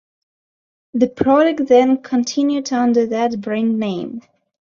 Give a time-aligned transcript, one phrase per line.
[0.95, 4.21] The product then continued under that brand name.